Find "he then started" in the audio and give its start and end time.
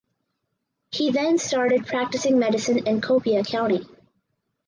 0.89-1.85